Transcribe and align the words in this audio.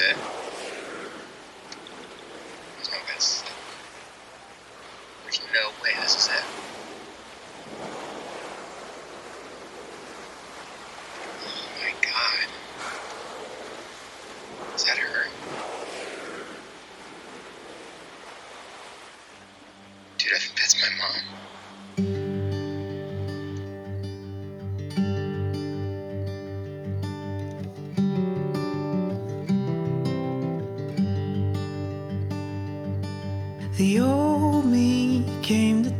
it? 0.00 0.18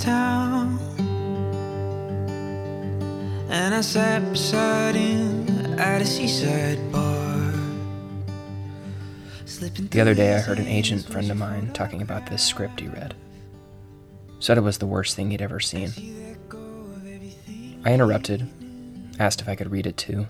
Town, 0.06 0.78
and 3.51 3.74
I 3.74 3.80
sat 3.80 4.23
beside 4.30 4.95
him 4.95 5.80
at 5.80 6.01
a 6.01 6.06
seaside 6.06 6.79
bar. 6.92 7.52
The 9.91 10.01
other 10.01 10.15
day, 10.15 10.37
I 10.37 10.38
heard 10.38 10.60
an 10.60 10.69
agent 10.69 11.06
friend 11.06 11.29
of 11.29 11.37
mine 11.37 11.73
talking 11.73 12.02
about 12.02 12.30
this 12.30 12.45
script 12.45 12.79
he 12.79 12.87
read. 12.87 13.15
Said 14.38 14.59
it 14.59 14.60
was 14.60 14.79
the 14.79 14.87
worst 14.87 15.16
thing 15.16 15.32
he'd 15.32 15.42
ever 15.42 15.59
seen. 15.59 15.91
I 17.84 17.93
interrupted, 17.93 18.46
asked 19.18 19.41
if 19.41 19.48
I 19.48 19.57
could 19.57 19.73
read 19.73 19.88
it 19.88 19.96
too. 19.96 20.27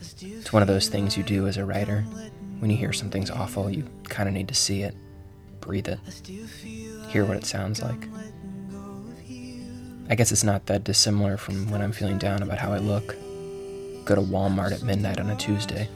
It's 0.00 0.52
one 0.52 0.62
of 0.62 0.68
those 0.68 0.88
things 0.88 1.16
you 1.16 1.22
do 1.24 1.46
as 1.46 1.58
a 1.58 1.64
writer. 1.66 2.02
When 2.60 2.70
you 2.70 2.76
hear 2.78 2.94
something's 2.94 3.30
awful, 3.30 3.68
you 3.68 3.86
kind 4.04 4.30
of 4.30 4.34
need 4.34 4.48
to 4.48 4.54
see 4.54 4.82
it, 4.82 4.94
breathe 5.60 5.88
it, 5.88 5.98
hear 7.08 7.26
what 7.26 7.36
it 7.36 7.44
sounds 7.44 7.82
like. 7.82 8.08
I 10.08 10.14
guess 10.14 10.32
it's 10.32 10.44
not 10.44 10.66
that 10.66 10.84
dissimilar 10.84 11.36
from 11.36 11.70
when 11.70 11.80
I'm 11.80 11.92
feeling 11.92 12.18
down 12.18 12.42
about 12.42 12.58
how 12.58 12.72
I 12.72 12.78
look. 12.78 13.16
Go 14.04 14.14
to 14.14 14.20
Walmart 14.20 14.72
at 14.72 14.82
midnight 14.82 15.20
on 15.20 15.30
a 15.30 15.36
Tuesday. 15.36 15.88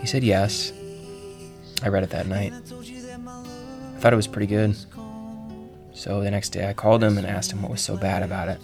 He 0.00 0.06
said 0.06 0.24
yes. 0.24 0.72
I 1.82 1.88
read 1.88 2.02
it 2.02 2.10
that 2.10 2.26
night. 2.26 2.52
I 2.52 4.00
thought 4.00 4.12
it 4.12 4.16
was 4.16 4.26
pretty 4.26 4.46
good. 4.46 4.76
So 5.92 6.20
the 6.22 6.30
next 6.30 6.50
day 6.50 6.68
I 6.68 6.72
called 6.72 7.04
him 7.04 7.16
and 7.18 7.26
asked 7.26 7.52
him 7.52 7.62
what 7.62 7.70
was 7.70 7.80
so 7.80 7.96
bad 7.96 8.22
about 8.22 8.48
it. 8.48 8.60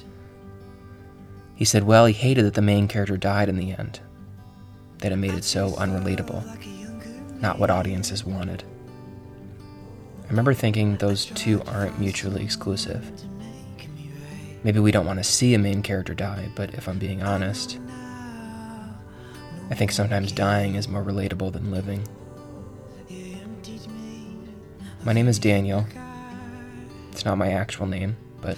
He 1.55 1.65
said, 1.65 1.85
well, 1.85 2.07
he 2.07 2.15
hated 2.15 2.45
that 2.47 2.55
the 2.55 2.63
main 2.63 2.89
character 2.89 3.17
died 3.17 3.49
in 3.49 3.57
the 3.57 3.73
end, 3.73 4.01
that 4.99 5.13
it 5.13 5.17
made 5.17 5.35
it 5.35 5.45
so 5.45 5.73
unrelatable, 5.73 6.43
not 7.41 7.59
what 7.59 7.71
audiences 7.71 8.25
wanted. 8.25 8.65
I 10.31 10.33
remember 10.33 10.55
thinking 10.55 10.97
those 10.99 11.25
two 11.27 11.61
aren't 11.63 11.99
mutually 11.99 12.45
exclusive. 12.45 13.05
Maybe 14.63 14.79
we 14.79 14.93
don't 14.93 15.05
want 15.05 15.19
to 15.19 15.25
see 15.25 15.55
a 15.55 15.59
main 15.59 15.83
character 15.83 16.15
die, 16.15 16.49
but 16.55 16.73
if 16.75 16.89
I'm 16.89 17.01
being 17.01 17.21
honest, 17.21 17.81
I 19.71 19.75
think 19.75 19.91
sometimes 19.91 20.31
dying 20.31 20.77
is 20.77 20.87
more 20.87 21.03
relatable 21.03 21.53
than 21.53 21.73
living. 21.73 22.07
My 25.03 25.13
name 25.13 25.27
is 25.27 25.41
Daniel. 25.41 25.85
It's 27.11 27.25
not 27.25 27.37
my 27.37 27.51
actual 27.51 27.87
name, 27.87 28.17
but 28.41 28.57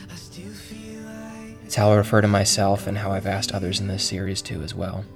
it's 1.65 1.75
how 1.75 1.91
I 1.91 1.95
refer 1.95 2.21
to 2.21 2.29
myself 2.29 2.87
and 2.87 2.99
how 2.99 3.13
I've 3.13 3.27
asked 3.27 3.55
others 3.55 3.81
in 3.81 3.87
this 3.87 4.05
series 4.05 4.43
to 4.43 4.61
as 4.61 4.75
well. 4.75 5.07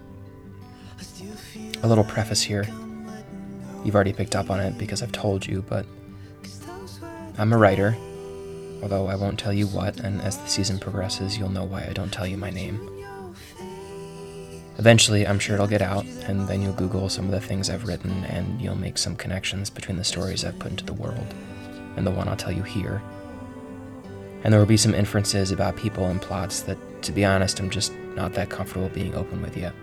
A 1.82 1.86
little 1.86 2.04
preface 2.04 2.40
here. 2.40 2.66
You've 3.84 3.94
already 3.94 4.14
picked 4.14 4.34
up 4.34 4.48
on 4.48 4.58
it 4.60 4.78
because 4.78 5.02
I've 5.02 5.12
told 5.12 5.46
you, 5.46 5.62
but 5.68 5.84
I'm 7.38 7.52
a 7.52 7.58
writer, 7.58 7.94
although 8.82 9.08
I 9.08 9.14
won't 9.14 9.38
tell 9.38 9.52
you 9.52 9.66
what, 9.66 10.00
and 10.00 10.22
as 10.22 10.38
the 10.38 10.48
season 10.48 10.78
progresses, 10.78 11.36
you'll 11.36 11.50
know 11.50 11.64
why 11.64 11.84
I 11.84 11.92
don't 11.92 12.12
tell 12.12 12.26
you 12.26 12.38
my 12.38 12.48
name. 12.48 12.80
Eventually, 14.78 15.26
I'm 15.26 15.38
sure 15.38 15.54
it'll 15.54 15.66
get 15.66 15.82
out, 15.82 16.06
and 16.26 16.48
then 16.48 16.62
you'll 16.62 16.72
Google 16.72 17.10
some 17.10 17.26
of 17.26 17.32
the 17.32 17.40
things 17.40 17.68
I've 17.68 17.86
written, 17.86 18.24
and 18.24 18.60
you'll 18.60 18.74
make 18.74 18.96
some 18.96 19.16
connections 19.16 19.68
between 19.68 19.98
the 19.98 20.04
stories 20.04 20.46
I've 20.46 20.58
put 20.58 20.70
into 20.70 20.84
the 20.84 20.94
world 20.94 21.34
and 21.96 22.06
the 22.06 22.10
one 22.10 22.26
I'll 22.26 22.36
tell 22.36 22.52
you 22.52 22.62
here. 22.62 23.02
And 24.42 24.52
there 24.52 24.60
will 24.60 24.66
be 24.66 24.76
some 24.78 24.94
inferences 24.94 25.50
about 25.50 25.76
people 25.76 26.06
and 26.06 26.20
plots 26.20 26.60
that, 26.62 26.78
to 27.02 27.12
be 27.12 27.24
honest, 27.24 27.60
I'm 27.60 27.68
just 27.68 27.92
not 28.14 28.32
that 28.34 28.48
comfortable 28.48 28.88
being 28.88 29.14
open 29.14 29.42
with 29.42 29.56
yet. 29.56 29.74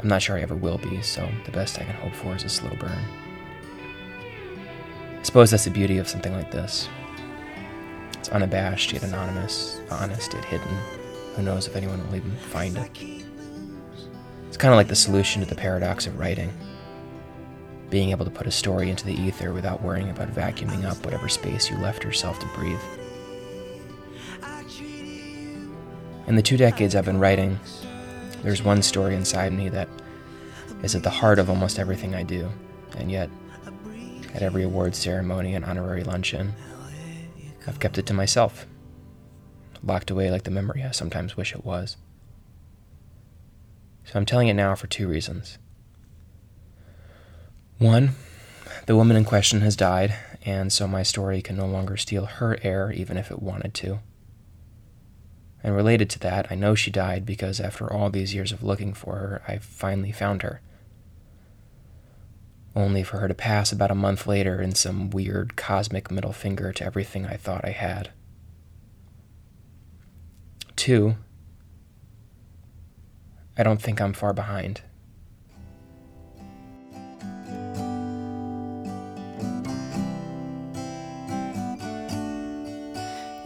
I'm 0.00 0.08
not 0.08 0.22
sure 0.22 0.36
I 0.36 0.42
ever 0.42 0.56
will 0.56 0.78
be, 0.78 1.00
so 1.02 1.28
the 1.44 1.52
best 1.52 1.80
I 1.80 1.84
can 1.84 1.94
hope 1.94 2.14
for 2.14 2.34
is 2.34 2.44
a 2.44 2.48
slow 2.48 2.74
burn. 2.80 3.04
I 5.26 5.28
suppose 5.28 5.50
that's 5.50 5.64
the 5.64 5.72
beauty 5.72 5.98
of 5.98 6.06
something 6.06 6.32
like 6.32 6.52
this. 6.52 6.88
It's 8.12 8.28
unabashed 8.28 8.92
yet 8.92 9.02
anonymous, 9.02 9.80
honest 9.90 10.32
yet 10.32 10.44
hidden. 10.44 10.68
Who 11.34 11.42
knows 11.42 11.66
if 11.66 11.74
anyone 11.74 12.06
will 12.06 12.14
even 12.14 12.30
find 12.36 12.78
it? 12.78 12.96
It's 14.46 14.56
kind 14.56 14.72
of 14.72 14.76
like 14.76 14.86
the 14.86 14.94
solution 14.94 15.42
to 15.42 15.48
the 15.48 15.56
paradox 15.56 16.06
of 16.06 16.16
writing. 16.16 16.56
Being 17.90 18.10
able 18.10 18.24
to 18.24 18.30
put 18.30 18.46
a 18.46 18.52
story 18.52 18.88
into 18.88 19.04
the 19.04 19.20
ether 19.20 19.52
without 19.52 19.82
worrying 19.82 20.10
about 20.10 20.28
vacuuming 20.28 20.84
up 20.84 21.04
whatever 21.04 21.28
space 21.28 21.68
you 21.68 21.76
left 21.78 22.04
yourself 22.04 22.38
to 22.38 22.46
breathe. 22.54 22.78
In 26.28 26.36
the 26.36 26.42
two 26.42 26.56
decades 26.56 26.94
I've 26.94 27.04
been 27.04 27.18
writing, 27.18 27.58
there's 28.44 28.62
one 28.62 28.80
story 28.80 29.16
inside 29.16 29.52
me 29.52 29.70
that 29.70 29.88
is 30.84 30.94
at 30.94 31.02
the 31.02 31.10
heart 31.10 31.40
of 31.40 31.50
almost 31.50 31.80
everything 31.80 32.14
I 32.14 32.22
do, 32.22 32.48
and 32.96 33.10
yet, 33.10 33.28
at 34.36 34.42
every 34.42 34.62
awards 34.62 34.98
ceremony 34.98 35.54
and 35.54 35.64
honorary 35.64 36.04
luncheon, 36.04 36.54
I've 37.66 37.80
kept 37.80 37.96
it 37.96 38.04
to 38.06 38.14
myself, 38.14 38.66
locked 39.82 40.10
away 40.10 40.30
like 40.30 40.42
the 40.42 40.50
memory 40.50 40.84
I 40.84 40.90
sometimes 40.90 41.38
wish 41.38 41.54
it 41.54 41.64
was. 41.64 41.96
So 44.04 44.18
I'm 44.18 44.26
telling 44.26 44.48
it 44.48 44.54
now 44.54 44.74
for 44.74 44.86
two 44.86 45.08
reasons. 45.08 45.58
One, 47.78 48.10
the 48.84 48.94
woman 48.94 49.16
in 49.16 49.24
question 49.24 49.62
has 49.62 49.74
died, 49.74 50.14
and 50.44 50.70
so 50.70 50.86
my 50.86 51.02
story 51.02 51.40
can 51.40 51.56
no 51.56 51.66
longer 51.66 51.96
steal 51.96 52.26
her 52.26 52.58
air 52.62 52.92
even 52.92 53.16
if 53.16 53.30
it 53.30 53.42
wanted 53.42 53.72
to. 53.74 54.00
And 55.62 55.74
related 55.74 56.10
to 56.10 56.18
that, 56.20 56.46
I 56.50 56.54
know 56.54 56.74
she 56.74 56.90
died 56.90 57.24
because 57.24 57.58
after 57.58 57.90
all 57.90 58.10
these 58.10 58.34
years 58.34 58.52
of 58.52 58.62
looking 58.62 58.92
for 58.92 59.16
her, 59.16 59.42
I 59.48 59.56
finally 59.58 60.12
found 60.12 60.42
her. 60.42 60.60
Only 62.76 63.02
for 63.02 63.16
her 63.20 63.26
to 63.26 63.34
pass 63.34 63.72
about 63.72 63.90
a 63.90 63.94
month 63.94 64.26
later 64.26 64.60
in 64.60 64.74
some 64.74 65.08
weird 65.08 65.56
cosmic 65.56 66.10
middle 66.10 66.34
finger 66.34 66.74
to 66.74 66.84
everything 66.84 67.24
I 67.24 67.38
thought 67.38 67.64
I 67.64 67.70
had. 67.70 68.10
Two, 70.76 71.14
I 73.56 73.62
don't 73.62 73.80
think 73.80 73.98
I'm 73.98 74.12
far 74.12 74.34
behind. 74.34 74.82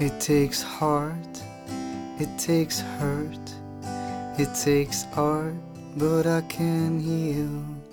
It 0.01 0.19
takes 0.19 0.61
heart, 0.61 1.41
it 2.19 2.37
takes 2.37 2.81
hurt, 2.81 3.55
it 4.41 4.53
takes 4.57 5.07
art, 5.15 5.55
but 5.97 6.27
I 6.27 6.41
can 6.49 6.99
heal. 6.99 7.90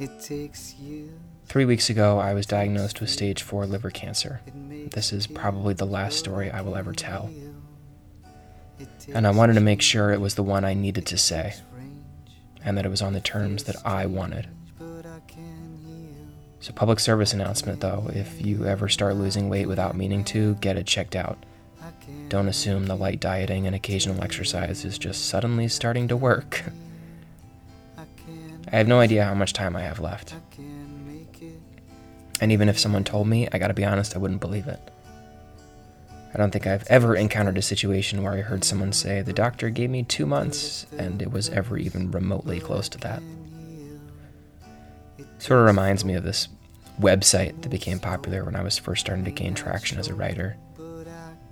It 0.00 0.18
takes 0.18 0.74
you. 0.80 1.12
Three 1.44 1.66
weeks 1.66 1.90
ago, 1.90 2.18
I 2.18 2.32
was 2.32 2.46
diagnosed 2.46 3.02
with 3.02 3.10
stage 3.10 3.42
4 3.42 3.66
liver 3.66 3.90
cancer. 3.90 4.40
This 4.92 5.12
is 5.12 5.26
probably 5.26 5.74
the 5.74 5.84
last 5.84 6.18
story 6.18 6.50
I 6.50 6.62
will 6.62 6.74
ever 6.74 6.94
tell. 6.94 7.28
And 9.12 9.26
I 9.26 9.30
wanted 9.30 9.54
to 9.54 9.60
make 9.60 9.82
sure 9.82 10.10
it 10.10 10.20
was 10.20 10.36
the 10.36 10.42
one 10.42 10.64
I 10.64 10.72
needed 10.72 11.04
to 11.06 11.18
say, 11.18 11.54
and 12.64 12.78
that 12.78 12.86
it 12.86 12.88
was 12.88 13.02
on 13.02 13.12
the 13.12 13.20
terms 13.20 13.64
that 13.64 13.76
I 13.84 14.06
wanted. 14.06 14.48
So, 16.60 16.72
public 16.72 16.98
service 16.98 17.34
announcement 17.34 17.80
though 17.80 18.10
if 18.14 18.40
you 18.44 18.64
ever 18.64 18.88
start 18.88 19.16
losing 19.16 19.50
weight 19.50 19.66
without 19.66 19.96
meaning 19.96 20.24
to, 20.24 20.54
get 20.56 20.78
it 20.78 20.86
checked 20.86 21.14
out. 21.14 21.44
Don't 22.30 22.48
assume 22.48 22.86
the 22.86 22.96
light 22.96 23.20
dieting 23.20 23.66
and 23.66 23.76
occasional 23.76 24.22
exercise 24.24 24.84
is 24.86 24.96
just 24.96 25.26
suddenly 25.26 25.68
starting 25.68 26.08
to 26.08 26.16
work. 26.16 26.64
I 28.72 28.76
have 28.76 28.88
no 28.88 29.00
idea 29.00 29.24
how 29.24 29.34
much 29.34 29.52
time 29.52 29.74
I 29.76 29.82
have 29.82 29.98
left. 30.00 30.34
And 32.40 32.52
even 32.52 32.68
if 32.68 32.78
someone 32.78 33.04
told 33.04 33.26
me, 33.28 33.48
I 33.52 33.58
gotta 33.58 33.74
be 33.74 33.84
honest, 33.84 34.14
I 34.14 34.18
wouldn't 34.18 34.40
believe 34.40 34.66
it. 34.66 34.80
I 36.32 36.38
don't 36.38 36.52
think 36.52 36.66
I've 36.66 36.86
ever 36.86 37.16
encountered 37.16 37.58
a 37.58 37.62
situation 37.62 38.22
where 38.22 38.32
I 38.32 38.40
heard 38.40 38.62
someone 38.62 38.92
say, 38.92 39.20
the 39.20 39.32
doctor 39.32 39.68
gave 39.68 39.90
me 39.90 40.04
two 40.04 40.26
months, 40.26 40.86
and 40.96 41.20
it 41.20 41.32
was 41.32 41.48
ever 41.48 41.76
even 41.76 42.12
remotely 42.12 42.60
close 42.60 42.88
to 42.90 42.98
that. 42.98 43.20
Sort 45.38 45.60
of 45.60 45.66
reminds 45.66 46.04
me 46.04 46.14
of 46.14 46.22
this 46.22 46.48
website 47.00 47.60
that 47.62 47.68
became 47.70 47.98
popular 47.98 48.44
when 48.44 48.54
I 48.54 48.62
was 48.62 48.78
first 48.78 49.00
starting 49.00 49.24
to 49.24 49.30
gain 49.32 49.54
traction 49.54 49.98
as 49.98 50.06
a 50.06 50.14
writer. 50.14 50.56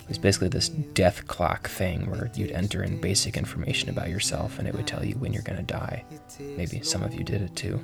Was 0.09 0.17
basically 0.17 0.49
this 0.49 0.69
death 0.69 1.27
clock 1.27 1.69
thing 1.69 2.09
where 2.09 2.29
you'd 2.35 2.51
enter 2.51 2.83
in 2.83 2.99
basic 2.99 3.37
information 3.37 3.89
about 3.89 4.09
yourself 4.09 4.59
and 4.59 4.67
it 4.67 4.75
would 4.75 4.87
tell 4.87 5.05
you 5.05 5.15
when 5.15 5.31
you're 5.31 5.43
going 5.43 5.57
to 5.57 5.63
die. 5.63 6.03
Maybe 6.39 6.81
some 6.81 7.03
of 7.03 7.13
you 7.13 7.23
did 7.23 7.41
it 7.41 7.55
too. 7.55 7.79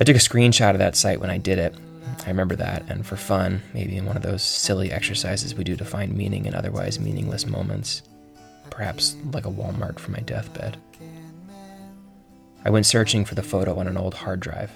I 0.00 0.04
took 0.04 0.16
a 0.16 0.20
screenshot 0.20 0.70
of 0.70 0.78
that 0.78 0.96
site 0.96 1.20
when 1.20 1.30
I 1.30 1.38
did 1.38 1.58
it. 1.58 1.74
I 2.24 2.28
remember 2.28 2.56
that, 2.56 2.84
and 2.88 3.04
for 3.04 3.16
fun, 3.16 3.62
maybe 3.74 3.96
in 3.96 4.06
one 4.06 4.16
of 4.16 4.22
those 4.22 4.42
silly 4.42 4.90
exercises 4.90 5.54
we 5.54 5.64
do 5.64 5.76
to 5.76 5.84
find 5.84 6.16
meaning 6.16 6.46
in 6.46 6.54
otherwise 6.54 6.98
meaningless 6.98 7.46
moments, 7.46 8.02
perhaps 8.70 9.16
like 9.32 9.44
a 9.44 9.50
Walmart 9.50 9.98
for 9.98 10.10
my 10.10 10.20
deathbed. 10.20 10.78
I 12.64 12.70
went 12.70 12.86
searching 12.86 13.24
for 13.24 13.34
the 13.34 13.42
photo 13.42 13.78
on 13.78 13.88
an 13.88 13.96
old 13.96 14.14
hard 14.14 14.40
drive. 14.40 14.70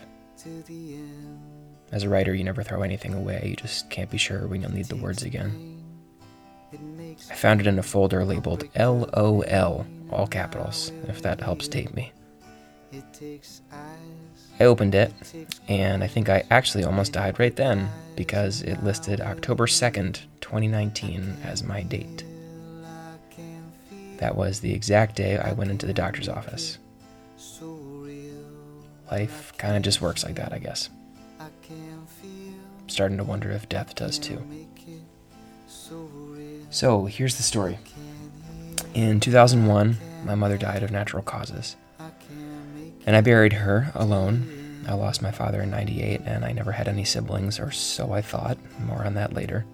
As 1.92 2.04
a 2.04 2.08
writer, 2.08 2.34
you 2.34 2.42
never 2.42 2.62
throw 2.62 2.82
anything 2.82 3.12
away, 3.12 3.44
you 3.50 3.56
just 3.56 3.90
can't 3.90 4.10
be 4.10 4.16
sure 4.16 4.46
when 4.46 4.62
you'll 4.62 4.72
need 4.72 4.86
the 4.86 4.96
words 4.96 5.22
again. 5.22 5.78
I 7.30 7.34
found 7.34 7.60
it 7.60 7.66
in 7.66 7.78
a 7.78 7.82
folder 7.82 8.24
labeled 8.24 8.64
LOL, 8.74 9.86
all 10.10 10.26
capitals, 10.26 10.90
if 11.06 11.20
that 11.20 11.42
helps 11.42 11.68
date 11.68 11.94
me. 11.94 12.12
I 14.58 14.64
opened 14.64 14.94
it, 14.94 15.12
and 15.68 16.02
I 16.02 16.06
think 16.06 16.30
I 16.30 16.44
actually 16.50 16.84
almost 16.84 17.12
died 17.12 17.38
right 17.38 17.54
then 17.54 17.90
because 18.16 18.62
it 18.62 18.82
listed 18.82 19.20
October 19.20 19.66
2nd, 19.66 20.20
2019 20.40 21.36
as 21.44 21.62
my 21.62 21.82
date. 21.82 22.24
That 24.16 24.36
was 24.36 24.60
the 24.60 24.72
exact 24.72 25.16
day 25.16 25.36
I 25.36 25.52
went 25.52 25.70
into 25.70 25.84
the 25.84 25.92
doctor's 25.92 26.28
office. 26.28 26.78
Life 29.10 29.52
kind 29.58 29.76
of 29.76 29.82
just 29.82 30.00
works 30.00 30.24
like 30.24 30.36
that, 30.36 30.54
I 30.54 30.58
guess. 30.58 30.88
Starting 32.92 33.16
to 33.16 33.24
wonder 33.24 33.50
if 33.50 33.70
death 33.70 33.94
does 33.94 34.18
too. 34.18 34.46
So, 36.68 37.06
here's 37.06 37.38
the 37.38 37.42
story. 37.42 37.78
In 38.92 39.18
2001, 39.18 39.96
my 40.26 40.34
mother 40.34 40.58
died 40.58 40.82
of 40.82 40.90
natural 40.90 41.22
causes. 41.22 41.76
And 43.06 43.16
I 43.16 43.22
buried 43.22 43.54
her 43.54 43.90
alone. 43.94 44.84
I 44.86 44.92
lost 44.92 45.22
my 45.22 45.30
father 45.30 45.62
in 45.62 45.70
98, 45.70 46.20
and 46.26 46.44
I 46.44 46.52
never 46.52 46.70
had 46.70 46.86
any 46.86 47.06
siblings, 47.06 47.58
or 47.58 47.70
so 47.70 48.12
I 48.12 48.20
thought. 48.20 48.58
More 48.80 49.06
on 49.06 49.14
that 49.14 49.32
later. 49.32 49.64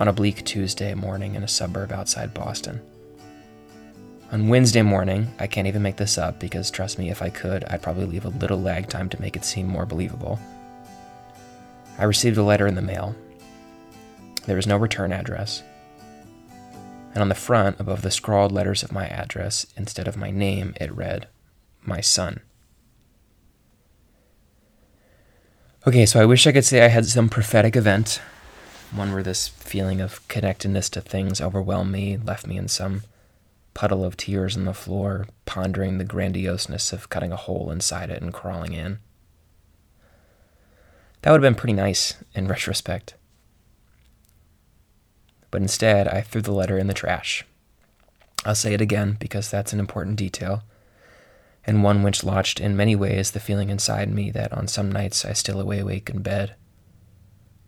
On 0.00 0.08
a 0.08 0.12
bleak 0.12 0.44
Tuesday 0.44 0.94
morning 0.94 1.36
in 1.36 1.44
a 1.44 1.48
suburb 1.48 1.92
outside 1.92 2.34
Boston. 2.34 2.80
On 4.32 4.48
Wednesday 4.48 4.82
morning, 4.82 5.32
I 5.38 5.46
can't 5.46 5.68
even 5.68 5.82
make 5.82 5.96
this 5.96 6.18
up 6.18 6.40
because 6.40 6.72
trust 6.72 6.98
me, 6.98 7.08
if 7.08 7.22
I 7.22 7.30
could, 7.30 7.62
I'd 7.66 7.82
probably 7.82 8.06
leave 8.06 8.24
a 8.24 8.30
little 8.30 8.60
lag 8.60 8.88
time 8.88 9.08
to 9.10 9.20
make 9.20 9.36
it 9.36 9.44
seem 9.44 9.68
more 9.68 9.86
believable. 9.86 10.40
I 11.98 12.04
received 12.04 12.36
a 12.36 12.42
letter 12.42 12.66
in 12.66 12.74
the 12.74 12.82
mail. 12.82 13.14
There 14.46 14.56
was 14.56 14.66
no 14.66 14.76
return 14.76 15.12
address. 15.12 15.62
And 17.14 17.22
on 17.22 17.28
the 17.28 17.34
front, 17.34 17.80
above 17.80 18.02
the 18.02 18.10
scrawled 18.10 18.52
letters 18.52 18.82
of 18.82 18.92
my 18.92 19.06
address, 19.06 19.66
instead 19.76 20.06
of 20.06 20.16
my 20.16 20.30
name, 20.30 20.74
it 20.80 20.94
read, 20.94 21.28
My 21.82 22.00
son. 22.00 22.40
Okay, 25.86 26.04
so 26.04 26.20
I 26.20 26.26
wish 26.26 26.46
I 26.46 26.52
could 26.52 26.64
say 26.64 26.84
I 26.84 26.88
had 26.88 27.06
some 27.06 27.28
prophetic 27.28 27.76
event, 27.76 28.20
one 28.92 29.12
where 29.12 29.22
this 29.22 29.48
feeling 29.48 30.00
of 30.00 30.26
connectedness 30.28 30.90
to 30.90 31.00
things 31.00 31.40
overwhelmed 31.40 31.92
me, 31.92 32.16
left 32.16 32.46
me 32.46 32.58
in 32.58 32.68
some 32.68 33.02
puddle 33.72 34.04
of 34.04 34.16
tears 34.16 34.56
on 34.56 34.64
the 34.64 34.74
floor, 34.74 35.26
pondering 35.44 35.98
the 35.98 36.04
grandioseness 36.04 36.92
of 36.92 37.08
cutting 37.08 37.32
a 37.32 37.36
hole 37.36 37.70
inside 37.70 38.10
it 38.10 38.20
and 38.20 38.34
crawling 38.34 38.72
in. 38.72 38.98
That 41.22 41.32
would 41.32 41.42
have 41.42 41.52
been 41.52 41.58
pretty 41.58 41.72
nice 41.72 42.14
in 42.34 42.46
retrospect. 42.46 43.14
But 45.50 45.62
instead, 45.62 46.06
I 46.08 46.20
threw 46.20 46.42
the 46.42 46.52
letter 46.52 46.78
in 46.78 46.86
the 46.86 46.94
trash. 46.94 47.44
I'll 48.44 48.54
say 48.54 48.74
it 48.74 48.80
again 48.80 49.16
because 49.18 49.50
that's 49.50 49.72
an 49.72 49.80
important 49.80 50.16
detail, 50.16 50.62
and 51.64 51.82
one 51.82 52.02
which 52.02 52.22
lodged 52.22 52.60
in 52.60 52.76
many 52.76 52.94
ways 52.94 53.30
the 53.30 53.40
feeling 53.40 53.70
inside 53.70 54.12
me 54.12 54.30
that 54.30 54.52
on 54.52 54.68
some 54.68 54.92
nights 54.92 55.24
I 55.24 55.32
still 55.32 55.56
lay 55.64 55.80
awake 55.80 56.10
in 56.10 56.22
bed, 56.22 56.54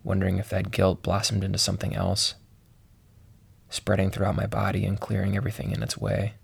wondering 0.04 0.38
if 0.38 0.48
that 0.50 0.70
guilt 0.70 1.02
blossomed 1.02 1.42
into 1.42 1.58
something 1.58 1.94
else 1.96 2.34
spreading 3.70 4.10
throughout 4.10 4.36
my 4.36 4.46
body 4.46 4.84
and 4.84 5.00
clearing 5.00 5.36
everything 5.36 5.72
in 5.72 5.82
its 5.82 5.98
way. 5.98 6.34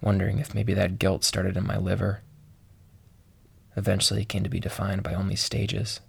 Wondering 0.00 0.38
if 0.38 0.54
maybe 0.54 0.74
that 0.74 0.98
guilt 0.98 1.24
started 1.24 1.56
in 1.56 1.66
my 1.66 1.76
liver. 1.76 2.22
Eventually 3.76 4.24
came 4.24 4.44
to 4.44 4.48
be 4.48 4.60
defined 4.60 5.02
by 5.02 5.14
only 5.14 5.36
stages. 5.36 6.00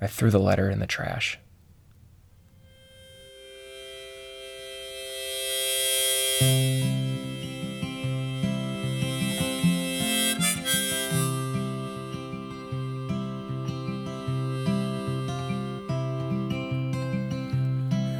I 0.00 0.06
threw 0.06 0.30
the 0.30 0.38
letter 0.38 0.70
in 0.70 0.78
the 0.78 0.86
trash. 0.86 1.38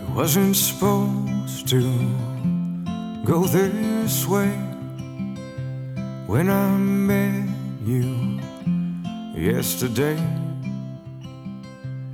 It 0.00 0.08
wasn't 0.10 0.56
supposed 0.56 1.68
to 1.68 1.80
go 3.24 3.44
this 3.44 4.26
way 4.26 4.67
when 6.28 6.50
I 6.50 6.76
met 6.76 7.48
you 7.86 8.38
yesterday. 9.34 10.18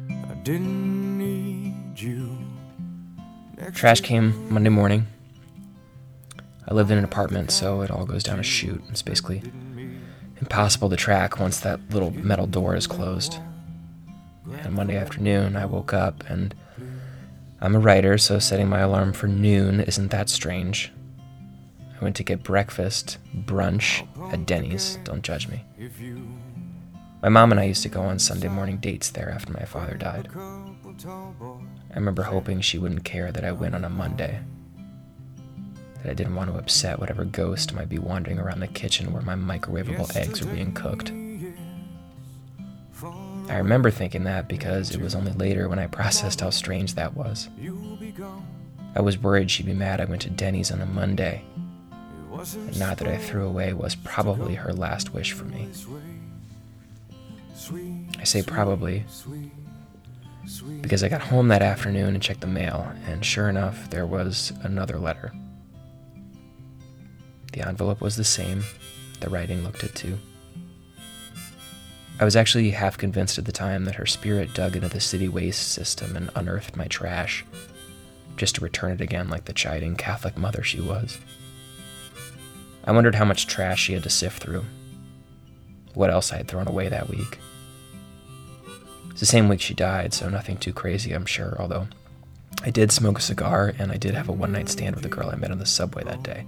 I 0.08 0.34
didn't 0.44 1.18
need 1.18 2.00
you. 2.00 2.38
Trash 3.72 4.02
came 4.02 4.48
Monday 4.48 4.70
morning. 4.70 5.08
I 6.68 6.74
lived 6.74 6.92
in 6.92 6.98
an 6.98 7.02
apartment, 7.02 7.50
so 7.50 7.80
it 7.80 7.90
all 7.90 8.06
goes 8.06 8.22
down 8.22 8.38
a 8.38 8.44
chute. 8.44 8.84
It's 8.88 9.02
basically 9.02 9.42
impossible 10.40 10.90
to 10.90 10.96
track 10.96 11.40
once 11.40 11.58
that 11.60 11.80
little 11.90 12.12
metal 12.12 12.46
door 12.46 12.76
is 12.76 12.86
closed. 12.86 13.40
And 14.62 14.74
Monday 14.74 14.96
afternoon, 14.96 15.56
I 15.56 15.66
woke 15.66 15.92
up 15.92 16.22
and 16.28 16.54
I'm 17.60 17.74
a 17.74 17.80
writer, 17.80 18.16
so 18.18 18.38
setting 18.38 18.68
my 18.68 18.78
alarm 18.78 19.12
for 19.12 19.26
noon 19.26 19.80
isn't 19.80 20.12
that 20.12 20.28
strange. 20.28 20.92
I 22.04 22.08
went 22.12 22.16
to 22.16 22.22
get 22.22 22.42
breakfast, 22.42 23.16
brunch, 23.46 24.06
at 24.30 24.44
Denny's, 24.44 24.98
don't 25.04 25.22
judge 25.22 25.48
me. 25.48 25.64
My 27.22 27.30
mom 27.30 27.50
and 27.50 27.58
I 27.58 27.64
used 27.64 27.82
to 27.84 27.88
go 27.88 28.02
on 28.02 28.18
Sunday 28.18 28.48
morning 28.48 28.76
dates 28.76 29.08
there 29.08 29.30
after 29.30 29.54
my 29.54 29.64
father 29.64 29.94
died. 29.94 30.28
I 30.34 31.94
remember 31.94 32.24
hoping 32.24 32.60
she 32.60 32.76
wouldn't 32.76 33.04
care 33.04 33.32
that 33.32 33.42
I 33.42 33.52
went 33.52 33.74
on 33.74 33.86
a 33.86 33.88
Monday. 33.88 34.38
That 36.02 36.10
I 36.10 36.12
didn't 36.12 36.34
want 36.34 36.50
to 36.50 36.58
upset 36.58 37.00
whatever 37.00 37.24
ghost 37.24 37.72
might 37.72 37.88
be 37.88 37.98
wandering 37.98 38.38
around 38.38 38.60
the 38.60 38.66
kitchen 38.66 39.10
where 39.10 39.22
my 39.22 39.34
microwavable 39.34 40.14
eggs 40.14 40.44
were 40.44 40.52
being 40.52 40.74
cooked. 40.74 41.10
I 43.48 43.56
remember 43.56 43.90
thinking 43.90 44.24
that 44.24 44.46
because 44.46 44.90
it 44.90 45.00
was 45.00 45.14
only 45.14 45.32
later 45.32 45.70
when 45.70 45.78
I 45.78 45.86
processed 45.86 46.42
how 46.42 46.50
strange 46.50 46.96
that 46.96 47.16
was. 47.16 47.48
I 48.94 49.00
was 49.00 49.16
worried 49.16 49.50
she'd 49.50 49.64
be 49.64 49.72
mad 49.72 50.02
I 50.02 50.04
went 50.04 50.20
to 50.20 50.30
Denny's 50.30 50.70
on 50.70 50.82
a 50.82 50.86
Monday. 50.86 51.42
And 52.52 52.78
not 52.78 52.98
that 52.98 53.08
I 53.08 53.16
threw 53.16 53.46
away 53.46 53.72
was 53.72 53.94
probably 53.94 54.54
her 54.54 54.72
last 54.72 55.14
wish 55.14 55.32
for 55.32 55.44
me. 55.44 55.68
I 58.20 58.24
say 58.24 58.42
probably 58.42 59.04
because 60.82 61.02
I 61.02 61.08
got 61.08 61.22
home 61.22 61.48
that 61.48 61.62
afternoon 61.62 62.14
and 62.14 62.22
checked 62.22 62.42
the 62.42 62.46
mail, 62.46 62.92
and 63.06 63.24
sure 63.24 63.48
enough, 63.48 63.88
there 63.88 64.04
was 64.04 64.52
another 64.62 64.98
letter. 64.98 65.32
The 67.52 67.66
envelope 67.66 68.00
was 68.00 68.16
the 68.16 68.24
same, 68.24 68.64
the 69.20 69.30
writing 69.30 69.64
looked 69.64 69.84
it 69.84 69.94
too. 69.94 70.18
I 72.20 72.24
was 72.24 72.36
actually 72.36 72.70
half 72.70 72.98
convinced 72.98 73.38
at 73.38 73.46
the 73.46 73.52
time 73.52 73.86
that 73.86 73.94
her 73.94 74.06
spirit 74.06 74.54
dug 74.54 74.76
into 74.76 74.88
the 74.88 75.00
city 75.00 75.28
waste 75.28 75.72
system 75.72 76.16
and 76.16 76.30
unearthed 76.36 76.76
my 76.76 76.86
trash, 76.88 77.44
just 78.36 78.56
to 78.56 78.60
return 78.60 78.92
it 78.92 79.00
again 79.00 79.30
like 79.30 79.46
the 79.46 79.52
chiding 79.52 79.96
Catholic 79.96 80.36
mother 80.36 80.62
she 80.62 80.80
was. 80.80 81.18
I 82.84 82.92
wondered 82.92 83.14
how 83.14 83.24
much 83.24 83.46
trash 83.46 83.82
she 83.82 83.94
had 83.94 84.02
to 84.02 84.10
sift 84.10 84.42
through, 84.42 84.64
what 85.94 86.10
else 86.10 86.32
I 86.32 86.36
had 86.36 86.48
thrown 86.48 86.68
away 86.68 86.88
that 86.88 87.08
week. 87.08 87.38
It's 89.10 89.20
the 89.20 89.26
same 89.26 89.48
week 89.48 89.60
she 89.60 89.74
died, 89.74 90.12
so 90.12 90.28
nothing 90.28 90.56
too 90.56 90.72
crazy, 90.72 91.12
I'm 91.12 91.26
sure, 91.26 91.56
although 91.58 91.88
I 92.62 92.70
did 92.70 92.92
smoke 92.92 93.18
a 93.18 93.22
cigar 93.22 93.72
and 93.78 93.90
I 93.90 93.96
did 93.96 94.14
have 94.14 94.28
a 94.28 94.32
one 94.32 94.52
night 94.52 94.68
stand 94.68 94.96
with 94.96 95.04
a 95.06 95.08
girl 95.08 95.30
I 95.30 95.36
met 95.36 95.50
on 95.50 95.58
the 95.58 95.66
subway 95.66 96.04
that 96.04 96.22
day, 96.22 96.44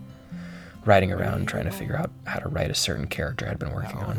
riding 0.84 1.12
around 1.12 1.46
trying 1.46 1.64
to 1.64 1.70
figure 1.70 1.96
out 1.96 2.10
how 2.26 2.38
to 2.40 2.48
write 2.48 2.70
a 2.70 2.74
certain 2.74 3.06
character 3.06 3.48
I'd 3.48 3.58
been 3.58 3.72
working 3.72 3.98
on 3.98 4.18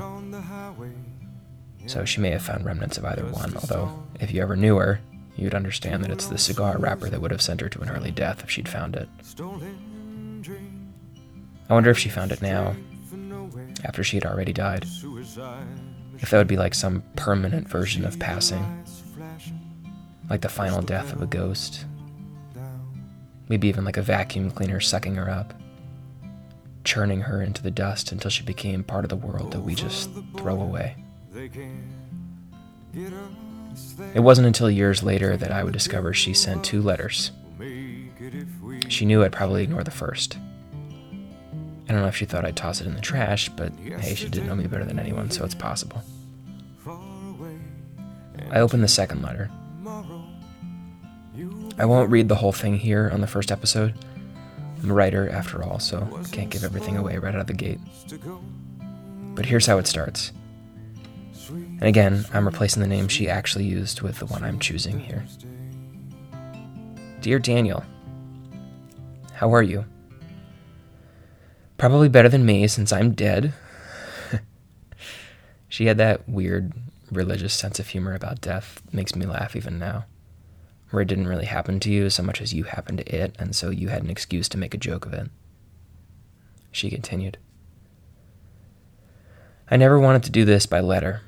so 1.87 2.03
she 2.03 2.19
may 2.19 2.31
have 2.31 2.41
found 2.41 2.65
remnants 2.65 2.97
of 2.97 3.05
either 3.05 3.23
one, 3.23 3.55
although, 3.55 4.03
if 4.19 4.31
you 4.31 4.41
ever 4.41 4.55
knew 4.55 4.77
her, 4.77 4.99
you'd 5.35 5.55
understand 5.55 6.03
that 6.03 6.11
it's 6.11 6.27
the 6.27 6.37
cigar 6.37 6.77
wrapper 6.77 7.09
that 7.09 7.21
would 7.21 7.31
have 7.31 7.41
sent 7.41 7.61
her 7.61 7.69
to 7.69 7.81
an 7.81 7.89
early 7.89 8.11
death 8.11 8.43
if 8.43 8.49
she'd 8.49 8.67
found 8.67 8.95
it. 8.95 9.07
I 11.69 11.73
wonder 11.73 11.89
if 11.89 11.97
she 11.97 12.09
found 12.09 12.31
it 12.31 12.41
now, 12.41 12.75
after 13.83 14.03
she 14.03 14.17
had 14.17 14.25
already 14.25 14.53
died. 14.53 14.85
If 16.19 16.29
that 16.29 16.37
would 16.37 16.47
be 16.47 16.57
like 16.57 16.73
some 16.73 17.03
permanent 17.15 17.67
version 17.67 18.05
of 18.05 18.17
passing, 18.19 18.83
like 20.29 20.41
the 20.41 20.49
final 20.49 20.81
death 20.81 21.13
of 21.13 21.21
a 21.21 21.27
ghost. 21.27 21.85
Maybe 23.49 23.67
even 23.67 23.85
like 23.85 23.97
a 23.97 24.01
vacuum 24.01 24.51
cleaner 24.51 24.79
sucking 24.79 25.15
her 25.15 25.29
up, 25.29 25.53
churning 26.83 27.21
her 27.21 27.41
into 27.41 27.63
the 27.63 27.71
dust 27.71 28.11
until 28.11 28.31
she 28.31 28.43
became 28.43 28.83
part 28.83 29.05
of 29.05 29.09
the 29.09 29.15
world 29.15 29.51
that 29.51 29.61
we 29.61 29.75
just 29.75 30.09
throw 30.37 30.59
away. 30.61 30.95
It 34.13 34.19
wasn't 34.19 34.47
until 34.47 34.71
years 34.71 35.03
later 35.03 35.37
that 35.37 35.51
I 35.51 35.63
would 35.63 35.73
discover 35.73 36.13
she 36.13 36.33
sent 36.33 36.63
two 36.63 36.81
letters. 36.81 37.31
She 38.89 39.05
knew 39.05 39.23
I'd 39.23 39.31
probably 39.31 39.63
ignore 39.63 39.83
the 39.83 39.91
first. 39.91 40.37
I 41.87 41.93
don't 41.93 42.01
know 42.01 42.07
if 42.07 42.17
she 42.17 42.25
thought 42.25 42.43
I'd 42.43 42.57
toss 42.57 42.81
it 42.81 42.87
in 42.87 42.95
the 42.95 43.01
trash, 43.01 43.47
but 43.49 43.71
hey, 43.79 44.13
she 44.13 44.27
didn't 44.27 44.47
know 44.47 44.55
me 44.55 44.67
better 44.67 44.83
than 44.83 44.99
anyone, 44.99 45.31
so 45.31 45.45
it's 45.45 45.55
possible. 45.55 46.03
I 48.51 48.59
opened 48.59 48.83
the 48.83 48.89
second 48.89 49.21
letter. 49.21 49.49
I 51.77 51.85
won't 51.85 52.09
read 52.09 52.27
the 52.27 52.35
whole 52.35 52.51
thing 52.51 52.77
here 52.77 53.09
on 53.13 53.21
the 53.21 53.27
first 53.27 53.51
episode. 53.51 53.93
I'm 54.81 54.91
a 54.91 54.93
writer, 54.93 55.29
after 55.29 55.63
all, 55.63 55.79
so 55.79 56.21
can't 56.31 56.49
give 56.49 56.63
everything 56.63 56.97
away 56.97 57.17
right 57.17 57.33
out 57.33 57.41
of 57.41 57.47
the 57.47 57.53
gate. 57.53 57.79
But 59.35 59.45
here's 59.45 59.65
how 59.65 59.77
it 59.77 59.87
starts. 59.87 60.31
And 61.49 61.83
again, 61.83 62.25
I'm 62.33 62.45
replacing 62.45 62.81
the 62.81 62.87
name 62.87 63.07
she 63.07 63.29
actually 63.29 63.65
used 63.65 64.01
with 64.01 64.19
the 64.19 64.25
one 64.25 64.43
I'm 64.43 64.59
choosing 64.59 64.99
here. 64.99 65.25
Dear 67.21 67.39
Daniel, 67.39 67.83
how 69.33 69.53
are 69.53 69.63
you? 69.63 69.85
Probably 71.77 72.09
better 72.09 72.29
than 72.29 72.45
me 72.45 72.67
since 72.67 72.91
I'm 72.91 73.11
dead. 73.11 73.53
she 75.69 75.85
had 75.85 75.97
that 75.97 76.27
weird 76.27 76.73
religious 77.11 77.53
sense 77.53 77.79
of 77.79 77.87
humor 77.87 78.13
about 78.13 78.41
death. 78.41 78.81
Makes 78.91 79.15
me 79.15 79.25
laugh 79.25 79.55
even 79.55 79.77
now. 79.77 80.05
Where 80.89 81.01
it 81.01 81.07
didn't 81.07 81.27
really 81.27 81.45
happen 81.45 81.79
to 81.81 81.91
you 81.91 82.09
so 82.09 82.23
much 82.23 82.41
as 82.41 82.53
you 82.53 82.63
happened 82.63 82.99
to 82.99 83.15
it, 83.15 83.35
and 83.37 83.55
so 83.55 83.69
you 83.69 83.89
had 83.89 84.03
an 84.03 84.09
excuse 84.09 84.49
to 84.49 84.57
make 84.57 84.73
a 84.73 84.77
joke 84.77 85.05
of 85.05 85.13
it. 85.13 85.29
She 86.71 86.89
continued. 86.89 87.37
I 89.69 89.77
never 89.77 89.99
wanted 89.99 90.23
to 90.23 90.31
do 90.31 90.45
this 90.45 90.65
by 90.65 90.79
letter. 90.79 91.21